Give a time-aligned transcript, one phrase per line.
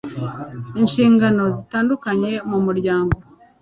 [0.79, 3.15] inshingano zitandukanye mu muryango